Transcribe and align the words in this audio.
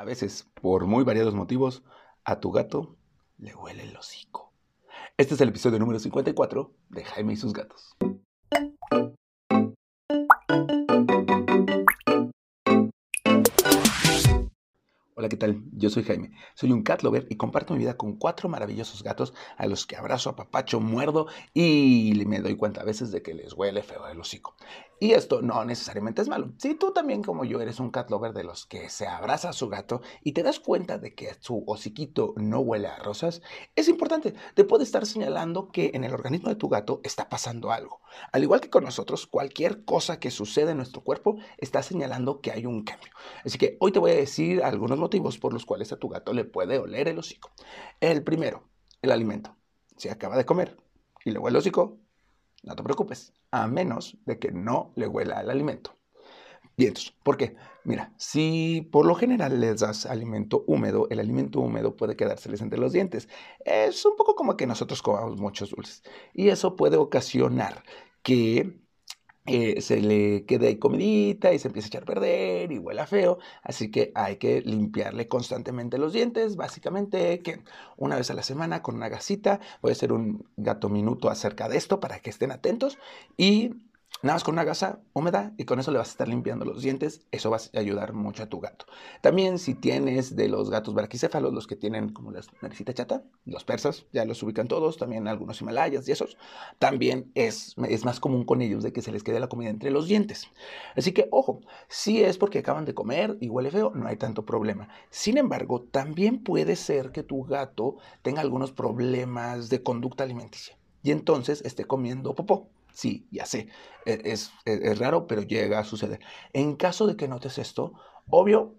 A 0.00 0.04
veces, 0.04 0.46
por 0.62 0.86
muy 0.86 1.04
variados 1.04 1.34
motivos, 1.34 1.82
a 2.24 2.40
tu 2.40 2.52
gato 2.52 2.96
le 3.36 3.54
huele 3.54 3.82
el 3.82 3.94
hocico. 3.94 4.50
Este 5.18 5.34
es 5.34 5.40
el 5.42 5.50
episodio 5.50 5.78
número 5.78 5.98
54 5.98 6.72
de 6.88 7.04
Jaime 7.04 7.34
y 7.34 7.36
sus 7.36 7.52
gatos. 7.52 7.94
Hola, 15.16 15.28
¿qué 15.28 15.36
tal? 15.36 15.62
Yo 15.72 15.90
soy 15.90 16.04
Jaime. 16.04 16.30
Soy 16.54 16.72
un 16.72 16.82
cat 16.82 17.02
lover 17.02 17.26
y 17.28 17.36
comparto 17.36 17.74
mi 17.74 17.80
vida 17.80 17.98
con 17.98 18.16
cuatro 18.16 18.48
maravillosos 18.48 19.02
gatos 19.02 19.34
a 19.58 19.66
los 19.66 19.84
que 19.84 19.96
abrazo, 19.96 20.30
apapacho, 20.30 20.80
muerdo 20.80 21.26
y 21.52 22.22
me 22.26 22.40
doy 22.40 22.56
cuenta 22.56 22.80
a 22.80 22.84
veces 22.84 23.12
de 23.12 23.20
que 23.20 23.34
les 23.34 23.52
huele 23.52 23.82
feo 23.82 24.08
el 24.08 24.18
hocico. 24.18 24.56
Y 25.02 25.12
esto 25.14 25.40
no 25.40 25.64
necesariamente 25.64 26.20
es 26.20 26.28
malo. 26.28 26.52
Si 26.58 26.74
tú 26.74 26.92
también 26.92 27.22
como 27.22 27.46
yo 27.46 27.58
eres 27.62 27.80
un 27.80 27.90
cat 27.90 28.10
lover 28.10 28.34
de 28.34 28.44
los 28.44 28.66
que 28.66 28.90
se 28.90 29.06
abraza 29.06 29.48
a 29.48 29.52
su 29.54 29.70
gato 29.70 30.02
y 30.22 30.32
te 30.32 30.42
das 30.42 30.60
cuenta 30.60 30.98
de 30.98 31.14
que 31.14 31.34
su 31.40 31.64
hociquito 31.66 32.34
no 32.36 32.60
huele 32.60 32.86
a 32.86 32.98
rosas, 32.98 33.40
es 33.74 33.88
importante. 33.88 34.34
Te 34.54 34.64
puede 34.64 34.84
estar 34.84 35.06
señalando 35.06 35.70
que 35.72 35.92
en 35.94 36.04
el 36.04 36.12
organismo 36.12 36.50
de 36.50 36.56
tu 36.56 36.68
gato 36.68 37.00
está 37.02 37.30
pasando 37.30 37.72
algo. 37.72 38.02
Al 38.30 38.42
igual 38.42 38.60
que 38.60 38.68
con 38.68 38.84
nosotros, 38.84 39.26
cualquier 39.26 39.86
cosa 39.86 40.20
que 40.20 40.30
sucede 40.30 40.72
en 40.72 40.76
nuestro 40.76 41.02
cuerpo 41.02 41.38
está 41.56 41.82
señalando 41.82 42.42
que 42.42 42.52
hay 42.52 42.66
un 42.66 42.82
cambio. 42.84 43.10
Así 43.42 43.56
que 43.56 43.78
hoy 43.80 43.92
te 43.92 44.00
voy 44.00 44.10
a 44.10 44.16
decir 44.16 44.62
algunos 44.62 44.98
motivos 44.98 45.38
por 45.38 45.54
los 45.54 45.64
cuales 45.64 45.92
a 45.92 45.98
tu 45.98 46.10
gato 46.10 46.34
le 46.34 46.44
puede 46.44 46.78
oler 46.78 47.08
el 47.08 47.18
hocico. 47.18 47.50
El 48.00 48.22
primero, 48.22 48.68
el 49.00 49.12
alimento. 49.12 49.56
Si 49.96 50.10
acaba 50.10 50.36
de 50.36 50.44
comer 50.44 50.76
y 51.24 51.30
huele 51.30 51.56
el 51.56 51.56
hocico, 51.56 52.00
no 52.62 52.76
te 52.76 52.82
preocupes, 52.82 53.32
a 53.50 53.66
menos 53.66 54.18
de 54.26 54.38
que 54.38 54.52
no 54.52 54.92
le 54.96 55.06
huela 55.06 55.40
el 55.40 55.50
alimento. 55.50 55.96
Bien, 56.76 56.94
¿por 57.22 57.36
qué? 57.36 57.56
Mira, 57.84 58.12
si 58.16 58.88
por 58.90 59.04
lo 59.04 59.14
general 59.14 59.60
les 59.60 59.80
das 59.80 60.06
alimento 60.06 60.64
húmedo, 60.66 61.08
el 61.10 61.18
alimento 61.20 61.60
húmedo 61.60 61.96
puede 61.96 62.16
quedárseles 62.16 62.62
entre 62.62 62.78
los 62.78 62.92
dientes. 62.92 63.28
Es 63.64 64.04
un 64.06 64.16
poco 64.16 64.34
como 64.34 64.56
que 64.56 64.66
nosotros 64.66 65.02
comamos 65.02 65.38
muchos 65.38 65.70
dulces. 65.70 66.02
Y 66.32 66.48
eso 66.48 66.76
puede 66.76 66.96
ocasionar 66.96 67.82
que 68.22 68.80
eh, 69.46 69.80
se 69.80 70.00
le 70.00 70.44
quede 70.44 70.68
ahí 70.68 70.78
comidita 70.78 71.52
y 71.52 71.58
se 71.58 71.68
empieza 71.68 71.86
a 71.86 71.88
echar 71.88 72.02
a 72.02 72.06
perder 72.06 72.72
y 72.72 72.78
huela 72.78 73.06
feo. 73.06 73.38
Así 73.62 73.90
que 73.90 74.12
hay 74.14 74.36
que 74.36 74.60
limpiarle 74.60 75.28
constantemente 75.28 75.98
los 75.98 76.12
dientes. 76.12 76.56
Básicamente 76.56 77.40
que 77.40 77.62
una 77.96 78.16
vez 78.16 78.30
a 78.30 78.34
la 78.34 78.42
semana 78.42 78.82
con 78.82 78.96
una 78.96 79.08
gasita. 79.08 79.60
Voy 79.82 79.90
a 79.90 79.92
hacer 79.92 80.12
un 80.12 80.46
gato 80.56 80.88
minuto 80.88 81.30
acerca 81.30 81.68
de 81.68 81.78
esto 81.78 82.00
para 82.00 82.20
que 82.20 82.30
estén 82.30 82.52
atentos. 82.52 82.98
Y 83.36 83.74
Nada 84.22 84.34
más 84.34 84.44
con 84.44 84.54
una 84.54 84.64
gasa 84.64 85.00
húmeda 85.14 85.54
y 85.56 85.64
con 85.64 85.80
eso 85.80 85.90
le 85.90 85.96
vas 85.96 86.08
a 86.08 86.10
estar 86.10 86.28
limpiando 86.28 86.66
los 86.66 86.82
dientes. 86.82 87.22
Eso 87.30 87.48
va 87.50 87.56
a 87.56 87.78
ayudar 87.78 88.12
mucho 88.12 88.42
a 88.42 88.48
tu 88.48 88.60
gato. 88.60 88.84
También 89.22 89.58
si 89.58 89.74
tienes 89.74 90.36
de 90.36 90.46
los 90.48 90.68
gatos 90.68 90.92
braquicéfalos, 90.92 91.54
los 91.54 91.66
que 91.66 91.74
tienen 91.74 92.10
como 92.10 92.30
la 92.30 92.42
naricita 92.60 92.92
chata, 92.92 93.24
los 93.46 93.64
persas, 93.64 94.04
ya 94.12 94.26
los 94.26 94.42
ubican 94.42 94.68
todos, 94.68 94.98
también 94.98 95.26
algunos 95.26 95.62
himalayas 95.62 96.06
y 96.06 96.12
esos, 96.12 96.36
también 96.78 97.32
es, 97.34 97.74
es 97.88 98.04
más 98.04 98.20
común 98.20 98.44
con 98.44 98.60
ellos 98.60 98.82
de 98.82 98.92
que 98.92 99.00
se 99.00 99.10
les 99.10 99.22
quede 99.22 99.40
la 99.40 99.48
comida 99.48 99.70
entre 99.70 99.90
los 99.90 100.06
dientes. 100.06 100.48
Así 100.96 101.12
que, 101.12 101.28
ojo, 101.30 101.60
si 101.88 102.22
es 102.22 102.36
porque 102.36 102.58
acaban 102.58 102.84
de 102.84 102.94
comer 102.94 103.38
y 103.40 103.48
huele 103.48 103.70
feo, 103.70 103.90
no 103.94 104.06
hay 104.06 104.16
tanto 104.16 104.44
problema. 104.44 104.88
Sin 105.08 105.38
embargo, 105.38 105.80
también 105.90 106.44
puede 106.44 106.76
ser 106.76 107.10
que 107.10 107.22
tu 107.22 107.44
gato 107.44 107.96
tenga 108.20 108.42
algunos 108.42 108.72
problemas 108.72 109.70
de 109.70 109.82
conducta 109.82 110.24
alimenticia 110.24 110.76
y 111.02 111.10
entonces 111.12 111.62
esté 111.64 111.86
comiendo 111.86 112.34
popó. 112.34 112.68
Sí, 112.92 113.28
ya 113.30 113.46
sé, 113.46 113.68
e, 114.04 114.20
es, 114.24 114.52
es, 114.64 114.98
raro, 114.98 115.26
pero 115.26 115.42
llega 115.42 115.78
a 115.78 115.84
suceder. 115.84 116.20
En 116.52 116.76
caso 116.76 117.06
de 117.06 117.16
que 117.16 117.28
notes 117.28 117.58
esto, 117.58 117.94
obvio, 118.28 118.74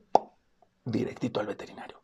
directito 0.86 1.40
al 1.40 1.48
veterinario. 1.48 2.02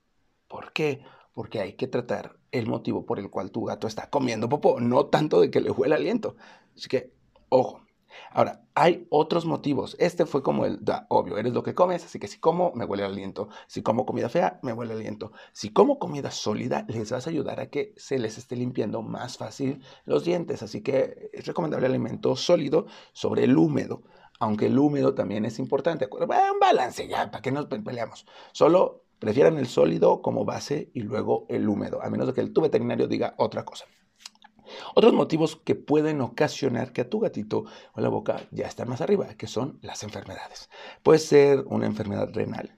¿Por 0.47 0.72
qué? 0.73 1.03
Porque 1.33 1.59
hay 1.59 1.73
que 1.73 1.88
tratar 1.88 2.38
el 2.52 2.67
motivo 2.67 3.05
por 3.05 3.19
el 3.19 3.30
cual 3.30 3.52
tu 3.52 3.66
gato 3.66 3.88
está 3.88 4.09
comiendo 4.09 4.50
popó, 4.50 4.80
no 4.80 5.08
tanto 5.08 5.41
de 5.41 5.52
que 5.52 5.61
le 5.61 5.72
huele 5.72 5.95
aliento. 5.95 6.35
Así 6.75 6.88
que, 6.88 7.12
ojo, 7.50 7.87
Ahora, 8.31 8.61
hay 8.75 9.07
otros 9.09 9.45
motivos. 9.45 9.95
Este 10.00 10.25
fue 10.25 10.44
como 10.44 10.66
el, 10.66 10.79
obvio, 11.09 11.38
eres 11.38 11.53
lo 11.53 11.63
que 11.63 11.73
comes, 11.73 12.05
así 12.05 12.19
que 12.19 12.28
si 12.28 12.39
como, 12.39 12.72
me 12.73 12.85
huele 12.85 13.03
el 13.03 13.11
aliento. 13.11 13.50
Si 13.67 13.81
como 13.81 14.05
comida 14.05 14.29
fea, 14.29 14.59
me 14.63 14.73
huele 14.73 14.94
el 14.94 15.00
aliento. 15.00 15.31
Si 15.53 15.69
como 15.69 16.00
comida 16.00 16.31
sólida, 16.31 16.85
les 16.88 17.11
vas 17.11 17.27
a 17.27 17.29
ayudar 17.29 17.59
a 17.59 17.69
que 17.69 17.94
se 17.97 18.19
les 18.19 18.38
esté 18.38 18.56
limpiando 18.56 19.01
más 19.01 19.38
fácil 19.38 19.81
los 20.06 20.23
dientes. 20.23 20.63
Así 20.63 20.81
que 20.81 21.29
es 21.33 21.45
recomendable 21.45 21.88
alimento 21.88 22.35
sólido 22.35 22.85
sobre 23.13 23.44
el 23.44 23.57
húmedo. 23.57 24.03
Aunque 24.39 24.67
el 24.67 24.77
húmedo 24.77 25.16
también 25.16 25.45
es 25.45 25.59
importante. 25.59 26.07
Un 26.11 26.59
balance 26.59 27.07
ya, 27.07 27.31
para 27.31 27.41
que 27.41 27.51
nos 27.51 27.66
peleamos. 27.66 28.25
Solo 28.51 29.03
prefieran 29.19 29.57
el 29.57 29.67
sólido 29.67 30.22
como 30.22 30.45
base 30.45 30.91
y 30.94 31.01
luego 31.01 31.45
el 31.50 31.67
húmedo, 31.67 32.01
a 32.01 32.09
menos 32.09 32.27
de 32.27 32.33
que 32.33 32.41
el 32.41 32.53
tu 32.53 32.61
veterinario 32.61 33.07
diga 33.07 33.33
otra 33.38 33.66
cosa. 33.66 33.85
Otros 34.96 35.14
motivos 35.14 35.56
que 35.56 35.75
pueden 35.75 36.22
ocasionar 36.22 36.92
que 36.94 37.02
a 37.02 37.09
tu 37.09 37.20
gatito 37.20 37.66
o 37.94 38.02
la 38.02 38.09
boca 38.09 38.48
ya 38.52 38.68
estén 38.68 38.90
más 38.90 39.02
arriba, 39.02 39.28
que 39.36 39.48
son 39.48 39.80
las 39.81 40.03
enfermedades. 40.03 40.70
Puede 41.03 41.20
ser 41.20 41.64
una 41.68 41.86
enfermedad 41.86 42.30
renal. 42.34 42.78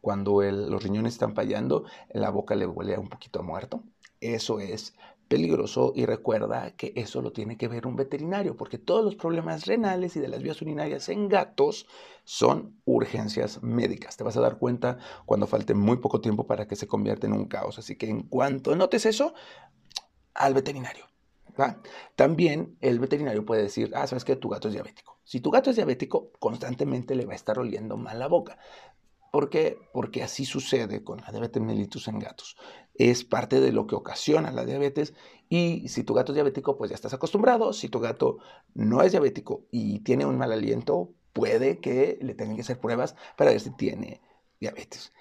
Cuando 0.00 0.42
los 0.42 0.82
riñones 0.82 1.14
están 1.14 1.34
fallando, 1.34 1.84
la 2.10 2.30
boca 2.30 2.54
le 2.54 2.66
huele 2.66 2.96
un 2.98 3.08
poquito 3.08 3.40
a 3.40 3.42
muerto. 3.42 3.82
Eso 4.20 4.60
es 4.60 4.94
peligroso 5.28 5.92
y 5.94 6.06
recuerda 6.06 6.74
que 6.74 6.92
eso 6.96 7.20
lo 7.20 7.32
tiene 7.32 7.56
que 7.56 7.68
ver 7.68 7.86
un 7.86 7.96
veterinario, 7.96 8.56
porque 8.56 8.78
todos 8.78 9.04
los 9.04 9.14
problemas 9.14 9.66
renales 9.66 10.16
y 10.16 10.20
de 10.20 10.28
las 10.28 10.42
vías 10.42 10.60
urinarias 10.62 11.08
en 11.10 11.28
gatos 11.28 11.86
son 12.24 12.80
urgencias 12.84 13.62
médicas. 13.62 14.16
Te 14.16 14.24
vas 14.24 14.36
a 14.36 14.40
dar 14.40 14.58
cuenta 14.58 14.98
cuando 15.26 15.46
falte 15.46 15.74
muy 15.74 15.98
poco 15.98 16.20
tiempo 16.20 16.46
para 16.46 16.66
que 16.66 16.76
se 16.76 16.86
convierta 16.86 17.26
en 17.26 17.34
un 17.34 17.46
caos. 17.46 17.78
Así 17.78 17.96
que 17.96 18.08
en 18.08 18.22
cuanto 18.22 18.74
notes 18.74 19.04
eso, 19.06 19.34
al 20.34 20.54
veterinario. 20.54 21.07
También 22.16 22.76
el 22.80 22.98
veterinario 22.98 23.44
puede 23.44 23.62
decir, 23.62 23.90
ah, 23.94 24.06
sabes 24.06 24.24
que 24.24 24.36
tu 24.36 24.48
gato 24.48 24.68
es 24.68 24.74
diabético. 24.74 25.18
Si 25.24 25.40
tu 25.40 25.50
gato 25.50 25.70
es 25.70 25.76
diabético, 25.76 26.30
constantemente 26.38 27.14
le 27.14 27.26
va 27.26 27.32
a 27.32 27.36
estar 27.36 27.58
oliendo 27.58 27.96
mal 27.96 28.18
la 28.18 28.28
boca. 28.28 28.58
¿Por 29.30 29.50
qué? 29.50 29.78
Porque 29.92 30.22
así 30.22 30.44
sucede 30.44 31.04
con 31.04 31.20
la 31.20 31.30
diabetes 31.30 31.62
mellitus 31.62 32.08
en 32.08 32.18
gatos. 32.18 32.56
Es 32.94 33.24
parte 33.24 33.60
de 33.60 33.72
lo 33.72 33.86
que 33.86 33.94
ocasiona 33.94 34.50
la 34.50 34.64
diabetes 34.64 35.14
y 35.48 35.88
si 35.88 36.02
tu 36.02 36.14
gato 36.14 36.32
es 36.32 36.34
diabético, 36.34 36.78
pues 36.78 36.90
ya 36.90 36.94
estás 36.94 37.12
acostumbrado. 37.12 37.72
Si 37.72 37.88
tu 37.88 38.00
gato 38.00 38.38
no 38.74 39.02
es 39.02 39.12
diabético 39.12 39.66
y 39.70 40.00
tiene 40.00 40.24
un 40.24 40.38
mal 40.38 40.52
aliento, 40.52 41.12
puede 41.32 41.78
que 41.78 42.18
le 42.22 42.34
tengan 42.34 42.56
que 42.56 42.62
hacer 42.62 42.80
pruebas 42.80 43.16
para 43.36 43.50
ver 43.50 43.60
si 43.60 43.70
tiene 43.76 44.22
diabetes 44.60 45.12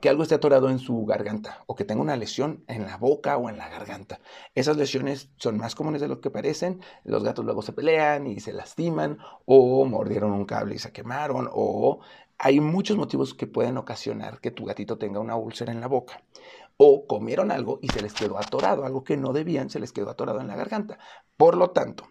que 0.00 0.08
algo 0.08 0.22
esté 0.22 0.34
atorado 0.34 0.70
en 0.70 0.78
su 0.78 1.04
garganta 1.04 1.62
o 1.66 1.74
que 1.74 1.84
tenga 1.84 2.02
una 2.02 2.16
lesión 2.16 2.64
en 2.68 2.86
la 2.86 2.96
boca 2.96 3.36
o 3.36 3.48
en 3.48 3.58
la 3.58 3.68
garganta. 3.68 4.20
Esas 4.54 4.76
lesiones 4.76 5.30
son 5.36 5.58
más 5.58 5.74
comunes 5.74 6.00
de 6.00 6.08
lo 6.08 6.20
que 6.20 6.30
parecen. 6.30 6.80
Los 7.04 7.24
gatos 7.24 7.44
luego 7.44 7.62
se 7.62 7.72
pelean 7.72 8.26
y 8.26 8.40
se 8.40 8.52
lastiman 8.52 9.18
o 9.44 9.84
mordieron 9.84 10.32
un 10.32 10.44
cable 10.44 10.76
y 10.76 10.78
se 10.78 10.92
quemaron 10.92 11.48
o 11.52 12.00
hay 12.42 12.58
muchos 12.60 12.96
motivos 12.96 13.34
que 13.34 13.46
pueden 13.46 13.76
ocasionar 13.76 14.40
que 14.40 14.50
tu 14.50 14.64
gatito 14.64 14.96
tenga 14.96 15.20
una 15.20 15.36
úlcera 15.36 15.72
en 15.72 15.80
la 15.80 15.88
boca. 15.88 16.22
O 16.78 17.06
comieron 17.06 17.50
algo 17.50 17.78
y 17.82 17.88
se 17.88 18.00
les 18.00 18.14
quedó 18.14 18.38
atorado, 18.38 18.86
algo 18.86 19.04
que 19.04 19.18
no 19.18 19.34
debían, 19.34 19.68
se 19.68 19.78
les 19.78 19.92
quedó 19.92 20.08
atorado 20.08 20.40
en 20.40 20.46
la 20.46 20.56
garganta. 20.56 20.98
Por 21.36 21.58
lo 21.58 21.70
tanto, 21.70 22.08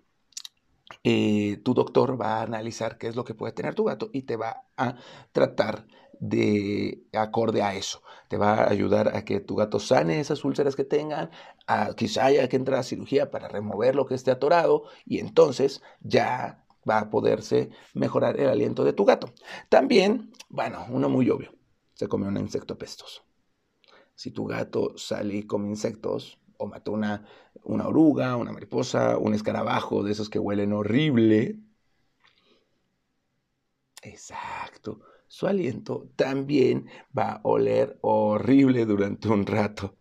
eh, 1.03 1.59
tu 1.63 1.73
doctor 1.73 2.19
va 2.21 2.37
a 2.37 2.41
analizar 2.43 2.99
qué 2.99 3.07
es 3.07 3.15
lo 3.15 3.23
que 3.23 3.33
puede 3.33 3.53
tener 3.53 3.73
tu 3.73 3.85
gato 3.85 4.11
y 4.13 4.23
te 4.23 4.35
va 4.35 4.65
a 4.77 4.97
tratar 5.31 5.87
de 6.19 7.03
acorde 7.13 7.61
a 7.61 7.75
eso. 7.75 8.01
Te 8.27 8.37
va 8.37 8.55
a 8.55 8.69
ayudar 8.69 9.15
a 9.15 9.25
que 9.25 9.39
tu 9.39 9.55
gato 9.55 9.79
sane 9.79 10.19
esas 10.19 10.43
úlceras 10.45 10.75
que 10.75 10.83
tengan, 10.83 11.31
quizá 11.95 12.25
haya 12.25 12.47
que 12.47 12.57
entrar 12.57 12.79
a 12.79 12.83
cirugía 12.83 13.31
para 13.31 13.47
remover 13.47 13.95
lo 13.95 14.05
que 14.05 14.15
esté 14.15 14.31
atorado 14.31 14.83
y 15.05 15.19
entonces 15.19 15.81
ya 16.01 16.65
va 16.89 16.99
a 16.99 17.09
poderse 17.09 17.69
mejorar 17.93 18.39
el 18.39 18.49
aliento 18.49 18.83
de 18.83 18.93
tu 18.93 19.05
gato. 19.05 19.33
También, 19.69 20.31
bueno, 20.49 20.85
uno 20.89 21.09
muy 21.09 21.29
obvio, 21.29 21.53
se 21.93 22.07
come 22.07 22.27
un 22.27 22.37
insecto 22.37 22.77
pestoso. 22.77 23.23
Si 24.15 24.31
tu 24.31 24.45
gato 24.45 24.97
sale 24.97 25.35
y 25.35 25.43
come 25.43 25.69
insectos 25.69 26.39
o 26.57 26.67
mató 26.67 26.91
una, 26.91 27.25
una 27.63 27.87
oruga, 27.87 28.35
una 28.35 28.51
mariposa, 28.51 29.17
un 29.17 29.33
escarabajo 29.33 30.03
de 30.03 30.11
esos 30.11 30.29
que 30.29 30.39
huelen 30.39 30.73
horrible. 30.73 31.57
Exacto 34.01 34.99
su 35.29 35.47
aliento 35.47 36.09
también 36.15 36.87
va 37.17 37.33
a 37.33 37.41
oler 37.43 37.97
horrible 38.01 38.85
durante 38.85 39.29
un 39.29 39.45
rato. 39.45 39.95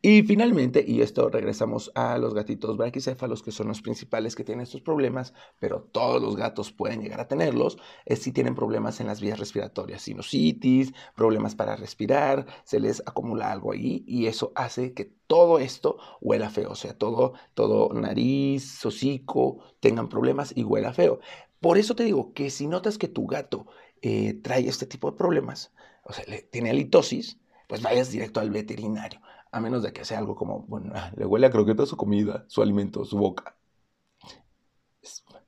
Y 0.00 0.22
finalmente, 0.22 0.84
y 0.86 1.02
esto 1.02 1.28
regresamos 1.28 1.92
a 1.94 2.18
los 2.18 2.34
gatitos 2.34 2.76
braquicéfalos, 2.76 3.42
que 3.42 3.52
son 3.52 3.68
los 3.68 3.82
principales 3.82 4.34
que 4.34 4.42
tienen 4.42 4.62
estos 4.62 4.80
problemas, 4.80 5.34
pero 5.60 5.82
todos 5.92 6.20
los 6.20 6.34
gatos 6.34 6.72
pueden 6.72 7.02
llegar 7.02 7.20
a 7.20 7.28
tenerlos, 7.28 7.78
es 8.06 8.20
si 8.20 8.32
tienen 8.32 8.54
problemas 8.54 9.00
en 9.00 9.06
las 9.06 9.20
vías 9.20 9.38
respiratorias, 9.38 10.02
sinusitis, 10.02 10.92
problemas 11.14 11.54
para 11.54 11.76
respirar, 11.76 12.46
se 12.64 12.80
les 12.80 13.00
acumula 13.06 13.52
algo 13.52 13.72
ahí 13.72 14.02
y 14.06 14.26
eso 14.26 14.50
hace 14.54 14.94
que 14.94 15.12
todo 15.26 15.58
esto 15.58 15.98
huela 16.20 16.48
feo, 16.48 16.70
o 16.70 16.74
sea, 16.74 16.96
todo, 16.96 17.34
todo 17.54 17.92
nariz, 17.92 18.84
hocico, 18.84 19.58
tengan 19.78 20.08
problemas 20.08 20.52
y 20.56 20.64
huela 20.64 20.94
feo. 20.94 21.20
Por 21.60 21.76
eso 21.76 21.96
te 21.96 22.04
digo 22.04 22.32
que 22.34 22.50
si 22.50 22.68
notas 22.68 22.98
que 22.98 23.08
tu 23.08 23.26
gato 23.26 23.66
eh, 24.02 24.34
trae 24.42 24.68
este 24.68 24.86
tipo 24.86 25.10
de 25.10 25.16
problemas, 25.16 25.72
o 26.04 26.12
sea, 26.12 26.24
tiene 26.50 26.70
halitosis, 26.70 27.38
pues 27.68 27.82
vayas 27.82 28.10
directo 28.10 28.40
al 28.40 28.50
veterinario. 28.50 29.20
A 29.50 29.60
menos 29.60 29.82
de 29.82 29.92
que 29.92 30.04
sea 30.04 30.18
algo 30.18 30.34
como, 30.34 30.60
bueno, 30.66 30.92
ah, 30.94 31.12
le 31.16 31.24
huele 31.24 31.46
a 31.46 31.50
croqueta 31.50 31.86
su 31.86 31.96
comida, 31.96 32.44
su 32.48 32.60
alimento, 32.62 33.04
su 33.04 33.16
boca. 33.16 33.56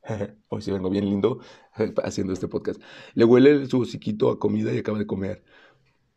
Hoy 0.49 0.63
sí 0.63 0.71
vengo 0.71 0.91
bien 0.91 1.05
lindo 1.05 1.41
haciendo 2.05 2.33
este 2.33 2.49
podcast. 2.49 2.81
Le 3.15 3.25
huele 3.25 3.67
su 3.67 3.81
hociquito 3.81 4.31
a 4.31 4.39
comida 4.39 4.73
y 4.73 4.79
acaba 4.79 4.99
de 4.99 5.07
comer. 5.07 5.45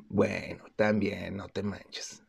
Bueno, 0.09 0.63
también, 0.75 1.37
no 1.37 1.47
te 1.47 1.63
manches. 1.63 2.23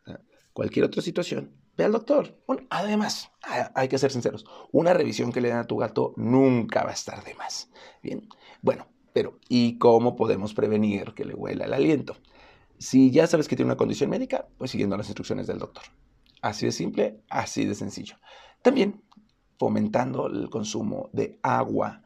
Cualquier 0.52 0.86
otra 0.86 1.02
situación, 1.02 1.52
ve 1.76 1.84
al 1.84 1.92
doctor. 1.92 2.40
además, 2.70 3.30
hay 3.74 3.88
que 3.88 3.98
ser 3.98 4.12
sinceros, 4.12 4.44
una 4.70 4.92
revisión 4.92 5.32
que 5.32 5.40
le 5.40 5.48
den 5.48 5.58
a 5.58 5.66
tu 5.66 5.76
gato 5.76 6.14
nunca 6.16 6.84
va 6.84 6.90
a 6.90 6.94
estar 6.94 7.24
de 7.24 7.34
más. 7.34 7.70
Bien, 8.02 8.28
bueno, 8.62 8.86
pero 9.14 9.38
¿y 9.48 9.78
cómo 9.78 10.16
podemos 10.16 10.54
prevenir 10.54 11.14
que 11.14 11.24
le 11.24 11.34
huela 11.34 11.64
el 11.64 11.72
aliento? 11.72 12.16
Si 12.78 13.12
ya 13.12 13.28
sabes 13.28 13.46
que 13.46 13.54
tiene 13.54 13.70
una 13.70 13.78
condición 13.78 14.10
médica, 14.10 14.48
pues 14.58 14.72
siguiendo 14.72 14.96
las 14.96 15.06
instrucciones 15.06 15.46
del 15.46 15.60
doctor. 15.60 15.84
Así 16.42 16.66
de 16.66 16.72
simple, 16.72 17.20
así 17.30 17.64
de 17.64 17.76
sencillo. 17.76 18.16
También 18.60 19.02
fomentando 19.56 20.26
el 20.26 20.50
consumo 20.50 21.10
de 21.12 21.38
agua, 21.42 22.02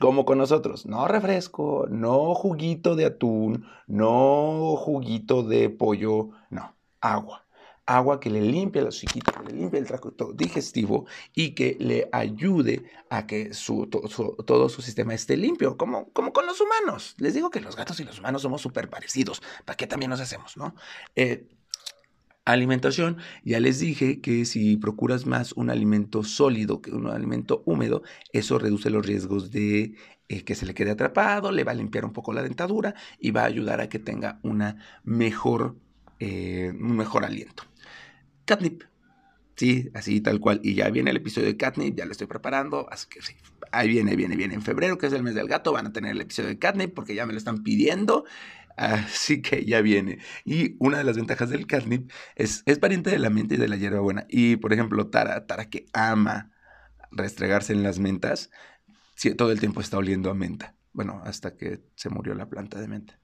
como 0.00 0.24
con 0.24 0.38
nosotros. 0.38 0.86
No 0.86 1.06
refresco, 1.06 1.86
no 1.90 2.34
juguito 2.34 2.96
de 2.96 3.04
atún, 3.04 3.66
no 3.86 4.76
juguito 4.76 5.42
de 5.42 5.68
pollo, 5.68 6.30
no, 6.48 6.74
agua 7.02 7.43
agua 7.86 8.20
que 8.20 8.30
le 8.30 8.40
limpie 8.40 8.82
la 8.82 8.90
psiquita, 8.90 9.32
que 9.32 9.52
le 9.52 9.58
limpie 9.58 9.78
el 9.78 9.86
tracto 9.86 10.32
digestivo 10.32 11.06
y 11.34 11.50
que 11.50 11.76
le 11.80 12.08
ayude 12.12 12.84
a 13.10 13.26
que 13.26 13.52
su, 13.54 13.86
todo 13.86 14.68
su 14.68 14.82
sistema 14.82 15.14
esté 15.14 15.36
limpio, 15.36 15.76
como, 15.76 16.10
como 16.12 16.32
con 16.32 16.46
los 16.46 16.60
humanos. 16.60 17.14
Les 17.18 17.34
digo 17.34 17.50
que 17.50 17.60
los 17.60 17.76
gatos 17.76 18.00
y 18.00 18.04
los 18.04 18.18
humanos 18.18 18.42
somos 18.42 18.62
súper 18.62 18.88
parecidos. 18.88 19.42
¿Para 19.64 19.76
qué 19.76 19.86
también 19.86 20.10
nos 20.10 20.20
hacemos, 20.20 20.56
no? 20.56 20.74
Eh, 21.14 21.46
alimentación, 22.44 23.18
ya 23.44 23.60
les 23.60 23.80
dije 23.80 24.20
que 24.20 24.44
si 24.44 24.76
procuras 24.76 25.26
más 25.26 25.52
un 25.52 25.70
alimento 25.70 26.22
sólido 26.24 26.80
que 26.82 26.90
un 26.90 27.06
alimento 27.06 27.62
húmedo, 27.64 28.02
eso 28.32 28.58
reduce 28.58 28.90
los 28.90 29.04
riesgos 29.06 29.50
de 29.50 29.94
eh, 30.28 30.42
que 30.44 30.54
se 30.54 30.66
le 30.66 30.74
quede 30.74 30.90
atrapado, 30.90 31.52
le 31.52 31.64
va 31.64 31.72
a 31.72 31.74
limpiar 31.74 32.04
un 32.04 32.12
poco 32.12 32.32
la 32.32 32.42
dentadura 32.42 32.94
y 33.18 33.30
va 33.30 33.42
a 33.42 33.46
ayudar 33.46 33.80
a 33.80 33.88
que 33.88 33.98
tenga 33.98 34.40
una 34.42 34.76
mejor, 35.04 35.76
eh, 36.18 36.72
un 36.72 36.96
mejor 36.96 37.24
aliento. 37.24 37.64
Catnip. 38.44 38.82
Sí, 39.56 39.90
así 39.94 40.20
tal 40.20 40.40
cual. 40.40 40.60
Y 40.62 40.74
ya 40.74 40.90
viene 40.90 41.10
el 41.10 41.16
episodio 41.18 41.46
de 41.46 41.56
Catnip, 41.56 41.96
ya 41.96 42.06
lo 42.06 42.12
estoy 42.12 42.26
preparando. 42.26 42.88
Así 42.90 43.06
que 43.08 43.22
sí, 43.22 43.34
ahí 43.70 43.88
viene, 43.88 44.16
viene, 44.16 44.36
viene. 44.36 44.54
En 44.54 44.62
febrero, 44.62 44.98
que 44.98 45.06
es 45.06 45.12
el 45.12 45.22
mes 45.22 45.34
del 45.34 45.48
gato, 45.48 45.72
van 45.72 45.86
a 45.86 45.92
tener 45.92 46.12
el 46.12 46.20
episodio 46.20 46.48
de 46.48 46.58
Catnip 46.58 46.94
porque 46.94 47.14
ya 47.14 47.26
me 47.26 47.32
lo 47.32 47.38
están 47.38 47.62
pidiendo. 47.62 48.24
Así 48.76 49.40
que 49.40 49.64
ya 49.64 49.80
viene. 49.80 50.18
Y 50.44 50.76
una 50.80 50.98
de 50.98 51.04
las 51.04 51.16
ventajas 51.16 51.50
del 51.50 51.66
catnip 51.66 52.10
es, 52.34 52.62
es 52.66 52.78
pariente 52.78 53.10
de 53.10 53.18
la 53.18 53.30
menta 53.30 53.54
y 53.54 53.58
de 53.58 53.68
la 53.68 53.76
hierbabuena. 53.76 54.26
Y 54.28 54.56
por 54.56 54.72
ejemplo, 54.72 55.08
Tara, 55.08 55.46
Tara 55.46 55.70
que 55.70 55.86
ama 55.92 56.50
restregarse 57.12 57.72
en 57.72 57.82
las 57.82 57.98
mentas, 57.98 58.50
todo 59.36 59.52
el 59.52 59.60
tiempo 59.60 59.80
está 59.80 59.98
oliendo 59.98 60.30
a 60.30 60.34
menta. 60.34 60.76
Bueno, 60.92 61.22
hasta 61.24 61.56
que 61.56 61.80
se 61.94 62.08
murió 62.10 62.34
la 62.34 62.48
planta 62.48 62.80
de 62.80 62.88
menta. 62.88 63.20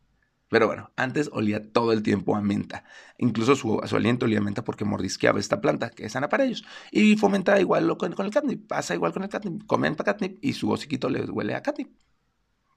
Pero 0.51 0.67
bueno, 0.67 0.93
antes 0.97 1.31
olía 1.33 1.73
todo 1.73 1.93
el 1.93 2.03
tiempo 2.03 2.37
a 2.37 2.43
menta. 2.43 2.85
Incluso 3.19 3.57
su, 3.57 3.81
su 3.87 3.97
aliento 3.97 4.27
olía 4.27 4.39
a 4.41 4.43
menta 4.43 4.65
porque 4.65 4.85
mordisqueaba 4.85 5.41
esta 5.41 5.61
planta, 5.61 5.91
que 5.91 6.07
es 6.07 6.13
sana 6.13 6.29
para 6.29 6.45
ellos. 6.45 6.65
Y 6.91 7.17
fomenta 7.17 7.61
igual 7.61 7.97
con, 7.97 8.13
con 8.15 8.27
el 8.27 8.33
catnip. 8.33 8.67
Pasa 8.69 8.95
igual 8.95 9.13
con 9.13 9.23
el 9.23 9.29
catnip. 9.31 9.65
Comen 9.67 9.95
catnip 9.95 10.39
y 10.43 10.53
su 10.55 10.71
hociquito 10.71 11.09
les 11.09 11.31
huele 11.31 11.55
a 11.55 11.63
catnip. 11.63 11.91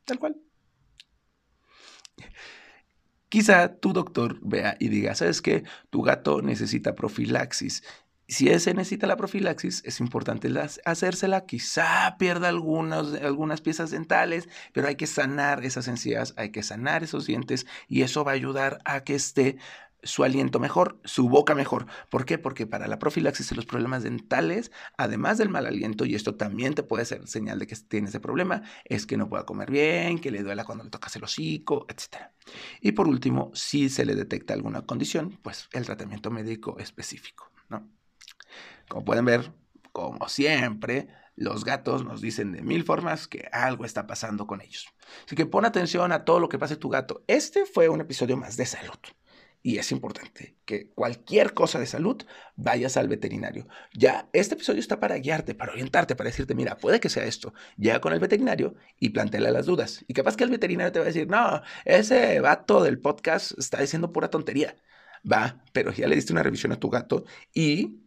Tal 0.06 0.20
cual. 0.20 0.38
Quizá 3.30 3.80
tu 3.80 3.94
doctor 3.94 4.40
vea 4.44 4.78
y 4.80 4.90
diga, 4.90 5.16
¿sabes 5.16 5.42
qué? 5.42 5.64
Tu 5.90 6.04
gato 6.04 6.42
necesita 6.44 6.94
profilaxis 6.94 7.84
si 8.34 8.50
ese 8.50 8.74
necesita 8.74 9.08
la 9.08 9.16
profilaxis, 9.16 9.82
es 9.86 10.00
importante 10.00 10.50
hacérsela. 10.86 11.46
Quizá 11.46 12.18
pierda 12.18 12.50
algunas, 12.50 13.14
algunas 13.14 13.62
piezas 13.62 13.92
dentales, 13.92 14.50
pero 14.74 14.88
hay 14.88 14.96
que 14.96 15.08
sanar 15.08 15.64
esas 15.64 15.88
encías, 15.88 16.34
hay 16.36 16.50
que 16.50 16.64
sanar 16.64 17.04
esos 17.04 17.26
dientes 17.26 17.66
y 17.88 18.02
eso 18.02 18.24
va 18.24 18.32
a 18.32 18.36
ayudar 18.36 18.80
a 18.86 19.04
que 19.04 19.16
esté 19.16 19.58
su 20.04 20.24
aliento 20.24 20.60
mejor, 20.60 21.00
su 21.06 21.30
boca 21.30 21.56
mejor. 21.56 21.86
¿Por 22.10 22.26
qué? 22.26 22.38
Porque 22.38 22.68
para 22.68 22.88
la 22.88 23.00
profilaxis 23.00 23.50
de 23.50 23.56
los 23.56 23.66
problemas 23.66 24.04
dentales, 24.04 24.72
además 24.98 25.38
del 25.38 25.50
mal 25.50 25.66
aliento, 25.66 26.06
y 26.06 26.16
esto 26.16 26.36
también 26.36 26.74
te 26.76 26.84
puede 26.84 27.06
ser 27.06 27.28
señal 27.28 27.60
de 27.60 27.68
que 27.68 27.76
tiene 27.76 28.10
ese 28.10 28.20
problema, 28.20 28.64
es 28.86 29.06
que 29.06 29.16
no 29.16 29.30
pueda 29.30 29.46
comer 29.46 29.72
bien, 29.72 30.20
que 30.20 30.32
le 30.32 30.44
duela 30.44 30.66
cuando 30.66 30.84
le 30.84 30.90
tocas 30.90 31.16
el 31.16 31.24
hocico, 31.24 31.86
etc. 31.90 32.32
Y 32.82 32.92
por 32.92 33.08
último, 33.08 33.52
si 33.54 33.90
se 33.90 34.06
le 34.06 34.16
detecta 34.16 34.54
alguna 34.54 34.82
condición, 34.82 35.40
pues 35.42 35.70
el 35.72 35.86
tratamiento 35.86 36.32
médico 36.32 36.78
específico, 36.80 37.52
¿no? 37.70 37.88
Como 38.88 39.06
pueden 39.06 39.26
ver, 39.26 39.52
como 39.92 40.28
siempre, 40.30 41.08
los 41.36 41.66
gatos 41.66 42.04
nos 42.04 42.22
dicen 42.22 42.52
de 42.52 42.62
mil 42.62 42.84
formas 42.84 43.28
que 43.28 43.50
algo 43.52 43.86
está 43.86 44.08
pasando 44.08 44.48
con 44.48 44.62
ellos. 44.62 44.88
Así 45.26 45.36
que 45.36 45.46
pon 45.46 45.66
atención 45.66 46.12
a 46.12 46.26
todo 46.26 46.40
lo 46.40 46.50
que 46.50 46.60
pase 46.60 46.76
tu 46.76 46.90
gato. 46.90 47.24
Este 47.28 47.66
fue 47.66 47.90
un 47.90 48.02
episodio 48.02 48.38
más 48.38 48.58
de 48.58 48.66
salud. 48.66 49.00
Y 49.66 49.78
es 49.78 49.94
importante 49.94 50.58
que 50.66 50.90
cualquier 50.90 51.54
cosa 51.54 51.80
de 51.80 51.86
salud 51.86 52.22
vayas 52.58 52.98
al 52.98 53.08
veterinario. 53.08 53.66
Ya, 53.94 54.28
este 54.34 54.56
episodio 54.56 54.82
está 54.82 55.00
para 55.00 55.16
guiarte, 55.18 55.56
para 55.56 55.72
orientarte, 55.72 56.18
para 56.18 56.30
decirte, 56.30 56.54
mira, 56.54 56.76
puede 56.76 57.00
que 57.00 57.08
sea 57.08 57.24
esto. 57.24 57.54
Llega 57.78 58.02
con 58.02 58.12
el 58.12 58.20
veterinario 58.20 58.76
y 59.00 59.10
planteale 59.10 59.52
las 59.52 59.66
dudas. 59.66 60.04
Y 60.06 60.14
capaz 60.14 60.36
que 60.36 60.44
el 60.44 60.50
veterinario 60.50 60.92
te 60.92 61.00
va 61.00 61.06
a 61.06 61.08
decir, 61.08 61.30
no, 61.30 61.62
ese 61.86 62.42
vato 62.42 62.84
del 62.84 63.00
podcast 63.00 63.58
está 63.58 63.80
diciendo 63.80 64.12
pura 64.12 64.30
tontería. 64.30 64.76
Va, 65.32 65.64
pero 65.72 65.94
ya 65.94 66.10
le 66.10 66.16
diste 66.16 66.34
una 66.34 66.44
revisión 66.44 66.74
a 66.74 66.80
tu 66.80 66.90
gato 66.90 67.24
y 67.54 68.03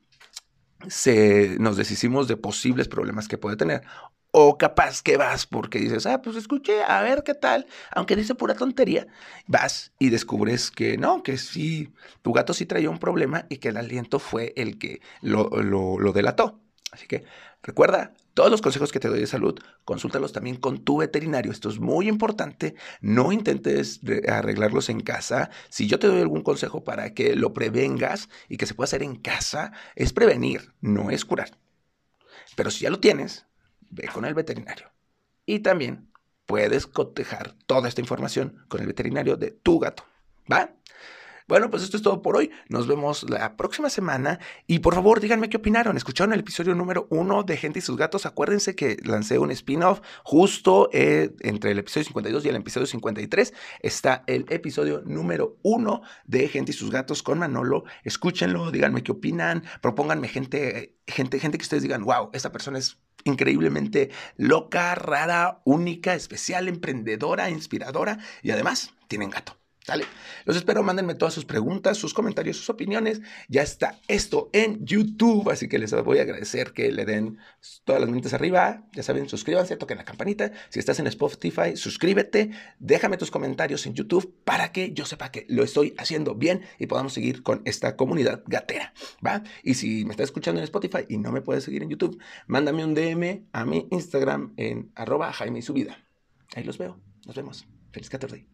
se, 0.88 1.56
nos 1.58 1.76
deshicimos 1.76 2.28
de 2.28 2.36
posibles 2.36 2.88
problemas 2.88 3.28
que 3.28 3.38
puede 3.38 3.56
tener. 3.56 3.82
O 4.30 4.58
capaz 4.58 5.02
que 5.02 5.16
vas 5.16 5.46
porque 5.46 5.78
dices, 5.78 6.04
ah, 6.04 6.20
pues 6.20 6.36
escuché, 6.36 6.82
a 6.84 7.00
ver 7.00 7.22
qué 7.24 7.34
tal, 7.34 7.66
aunque 7.92 8.16
dice 8.16 8.34
pura 8.34 8.54
tontería, 8.54 9.06
vas 9.46 9.92
y 9.98 10.10
descubres 10.10 10.70
que 10.70 10.98
no, 10.98 11.22
que 11.22 11.38
sí, 11.38 11.94
tu 12.20 12.32
gato 12.32 12.52
sí 12.52 12.66
traía 12.66 12.90
un 12.90 12.98
problema 12.98 13.46
y 13.48 13.58
que 13.58 13.68
el 13.68 13.78
aliento 13.78 14.18
fue 14.18 14.52
el 14.56 14.78
que 14.78 15.00
lo, 15.22 15.48
lo, 15.48 15.98
lo 15.98 16.12
delató. 16.12 16.60
Así 16.92 17.06
que 17.06 17.24
recuerda, 17.66 18.14
todos 18.32 18.50
los 18.50 18.62
consejos 18.62 18.92
que 18.92 19.00
te 19.00 19.08
doy 19.08 19.20
de 19.20 19.26
salud, 19.26 19.58
consúltalos 19.84 20.32
también 20.32 20.56
con 20.56 20.84
tu 20.84 20.98
veterinario. 20.98 21.52
Esto 21.52 21.68
es 21.68 21.80
muy 21.80 22.08
importante. 22.08 22.74
No 23.00 23.32
intentes 23.32 24.00
arreglarlos 24.28 24.88
en 24.88 25.00
casa. 25.00 25.50
Si 25.68 25.86
yo 25.86 25.98
te 25.98 26.06
doy 26.06 26.20
algún 26.20 26.42
consejo 26.42 26.84
para 26.84 27.12
que 27.12 27.34
lo 27.34 27.52
prevengas 27.52 28.28
y 28.48 28.56
que 28.56 28.66
se 28.66 28.74
pueda 28.74 28.86
hacer 28.86 29.02
en 29.02 29.16
casa, 29.16 29.72
es 29.94 30.12
prevenir, 30.12 30.72
no 30.80 31.10
es 31.10 31.24
curar. 31.24 31.58
Pero 32.56 32.70
si 32.70 32.84
ya 32.84 32.90
lo 32.90 33.00
tienes, 33.00 33.46
ve 33.90 34.08
con 34.12 34.24
el 34.24 34.34
veterinario. 34.34 34.90
Y 35.44 35.60
también 35.60 36.10
puedes 36.44 36.86
cotejar 36.86 37.54
toda 37.66 37.88
esta 37.88 38.00
información 38.00 38.64
con 38.68 38.80
el 38.80 38.86
veterinario 38.86 39.36
de 39.36 39.50
tu 39.50 39.78
gato. 39.78 40.04
¿Va? 40.50 40.70
Bueno, 41.48 41.70
pues 41.70 41.84
esto 41.84 41.96
es 41.96 42.02
todo 42.02 42.22
por 42.22 42.36
hoy. 42.36 42.50
Nos 42.68 42.88
vemos 42.88 43.22
la 43.30 43.56
próxima 43.56 43.88
semana. 43.88 44.40
Y 44.66 44.80
por 44.80 44.96
favor, 44.96 45.20
díganme 45.20 45.48
qué 45.48 45.58
opinaron. 45.58 45.96
¿Escucharon 45.96 46.32
el 46.32 46.40
episodio 46.40 46.74
número 46.74 47.06
uno 47.08 47.44
de 47.44 47.56
Gente 47.56 47.78
y 47.78 47.82
sus 47.82 47.96
gatos? 47.96 48.26
Acuérdense 48.26 48.74
que 48.74 48.96
lancé 49.04 49.38
un 49.38 49.52
spin-off 49.52 50.00
justo 50.24 50.90
eh, 50.92 51.36
entre 51.42 51.70
el 51.70 51.78
episodio 51.78 52.06
52 52.06 52.44
y 52.44 52.48
el 52.48 52.56
episodio 52.56 52.88
53. 52.88 53.54
Está 53.80 54.24
el 54.26 54.46
episodio 54.48 55.02
número 55.06 55.56
uno 55.62 56.02
de 56.24 56.48
Gente 56.48 56.72
y 56.72 56.74
sus 56.74 56.90
gatos 56.90 57.22
con 57.22 57.38
Manolo. 57.38 57.84
Escúchenlo, 58.02 58.72
díganme 58.72 59.04
qué 59.04 59.12
opinan. 59.12 59.62
Propónganme 59.80 60.26
gente, 60.26 60.96
gente, 61.06 61.38
gente 61.38 61.58
que 61.58 61.62
ustedes 61.62 61.84
digan, 61.84 62.02
wow, 62.02 62.30
esta 62.32 62.50
persona 62.50 62.78
es 62.78 62.98
increíblemente 63.22 64.10
loca, 64.36 64.96
rara, 64.96 65.60
única, 65.64 66.14
especial, 66.14 66.66
emprendedora, 66.66 67.50
inspiradora 67.50 68.18
y 68.42 68.50
además 68.50 68.94
tienen 69.06 69.30
gato. 69.30 69.56
Los 70.44 70.56
espero, 70.56 70.82
mándenme 70.82 71.14
todas 71.14 71.34
sus 71.34 71.44
preguntas, 71.44 71.96
sus 71.96 72.12
comentarios, 72.12 72.56
sus 72.56 72.70
opiniones. 72.70 73.20
Ya 73.48 73.62
está 73.62 73.98
esto 74.08 74.50
en 74.52 74.84
YouTube, 74.84 75.50
así 75.50 75.68
que 75.68 75.78
les 75.78 75.92
voy 76.02 76.18
a 76.18 76.22
agradecer 76.22 76.72
que 76.72 76.90
le 76.90 77.04
den 77.04 77.38
todas 77.84 78.00
las 78.00 78.10
mentes 78.10 78.34
arriba. 78.34 78.84
Ya 78.92 79.02
saben, 79.02 79.28
suscríbanse, 79.28 79.76
toquen 79.76 79.98
la 79.98 80.04
campanita. 80.04 80.50
Si 80.70 80.78
estás 80.78 80.98
en 80.98 81.06
Spotify, 81.06 81.76
suscríbete, 81.76 82.50
déjame 82.78 83.16
tus 83.16 83.30
comentarios 83.30 83.86
en 83.86 83.94
YouTube 83.94 84.34
para 84.44 84.72
que 84.72 84.92
yo 84.92 85.04
sepa 85.04 85.30
que 85.30 85.46
lo 85.48 85.62
estoy 85.62 85.94
haciendo 85.98 86.34
bien 86.34 86.62
y 86.78 86.86
podamos 86.86 87.12
seguir 87.12 87.42
con 87.42 87.62
esta 87.64 87.96
comunidad 87.96 88.42
gatera, 88.46 88.92
¿va? 89.24 89.42
Y 89.62 89.74
si 89.74 90.04
me 90.04 90.12
estás 90.12 90.24
escuchando 90.24 90.60
en 90.60 90.64
Spotify 90.64 91.04
y 91.08 91.18
no 91.18 91.32
me 91.32 91.42
puedes 91.42 91.64
seguir 91.64 91.82
en 91.82 91.90
YouTube, 91.90 92.20
mándame 92.46 92.84
un 92.84 92.94
DM 92.94 93.46
a 93.52 93.64
mi 93.64 93.86
Instagram 93.90 94.54
en 94.56 94.90
arroba 94.94 95.32
Jaime 95.32 95.60
y 95.60 95.62
su 95.62 95.72
vida. 95.72 96.04
Ahí 96.54 96.64
los 96.64 96.78
veo. 96.78 97.00
Nos 97.26 97.36
vemos. 97.36 97.66
Feliz 97.92 98.10
14. 98.10 98.46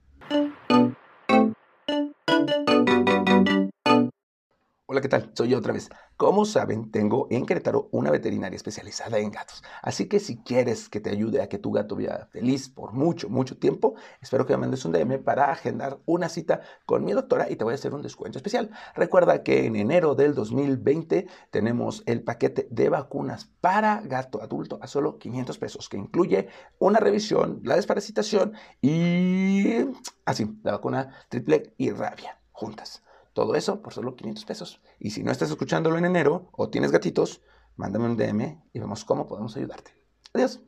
Hola, 4.92 5.00
¿qué 5.00 5.08
tal? 5.08 5.30
Soy 5.32 5.48
yo 5.48 5.56
otra 5.56 5.72
vez. 5.72 5.88
Como 6.18 6.44
saben, 6.44 6.90
tengo 6.90 7.26
en 7.30 7.46
Querétaro 7.46 7.88
una 7.92 8.10
veterinaria 8.10 8.56
especializada 8.56 9.18
en 9.18 9.30
gatos. 9.30 9.64
Así 9.80 10.06
que 10.06 10.20
si 10.20 10.36
quieres 10.36 10.90
que 10.90 11.00
te 11.00 11.08
ayude 11.08 11.40
a 11.40 11.48
que 11.48 11.58
tu 11.58 11.72
gato 11.72 11.96
viva 11.96 12.28
feliz 12.30 12.68
por 12.68 12.92
mucho, 12.92 13.30
mucho 13.30 13.56
tiempo, 13.56 13.94
espero 14.20 14.44
que 14.44 14.52
me 14.52 14.58
mandes 14.58 14.84
un 14.84 14.92
DM 14.92 15.24
para 15.24 15.50
agendar 15.50 15.98
una 16.04 16.28
cita 16.28 16.60
con 16.84 17.06
mi 17.06 17.12
doctora 17.12 17.50
y 17.50 17.56
te 17.56 17.64
voy 17.64 17.72
a 17.72 17.76
hacer 17.76 17.94
un 17.94 18.02
descuento 18.02 18.36
especial. 18.36 18.68
Recuerda 18.94 19.42
que 19.42 19.64
en 19.64 19.76
enero 19.76 20.14
del 20.14 20.34
2020 20.34 21.26
tenemos 21.50 22.02
el 22.04 22.22
paquete 22.22 22.68
de 22.70 22.90
vacunas 22.90 23.48
para 23.62 24.02
gato 24.02 24.42
adulto 24.42 24.78
a 24.82 24.88
solo 24.88 25.16
500 25.16 25.56
pesos, 25.56 25.88
que 25.88 25.96
incluye 25.96 26.48
una 26.78 27.00
revisión, 27.00 27.62
la 27.64 27.76
desparasitación 27.76 28.52
y 28.82 29.86
así, 30.26 30.54
la 30.62 30.72
vacuna 30.72 31.14
triple 31.30 31.72
y 31.78 31.92
rabia 31.92 32.38
juntas. 32.52 33.02
Todo 33.32 33.54
eso 33.54 33.80
por 33.82 33.92
solo 33.92 34.14
500 34.16 34.44
pesos. 34.44 34.80
Y 34.98 35.10
si 35.10 35.22
no 35.22 35.32
estás 35.32 35.50
escuchándolo 35.50 35.98
en 35.98 36.04
enero 36.04 36.48
o 36.52 36.68
tienes 36.68 36.92
gatitos, 36.92 37.40
mándame 37.76 38.06
un 38.06 38.16
DM 38.16 38.62
y 38.72 38.78
vemos 38.78 39.04
cómo 39.04 39.26
podemos 39.26 39.56
ayudarte. 39.56 39.94
Adiós. 40.34 40.60